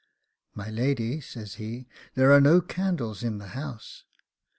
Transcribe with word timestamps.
'My 0.55 0.71
lady,' 0.71 1.21
says 1.21 1.53
he, 1.61 1.87
'there 2.15 2.31
are 2.33 2.41
no 2.41 2.59
candles 2.59 3.21
in 3.21 3.37
the 3.37 3.49
house. 3.49 4.03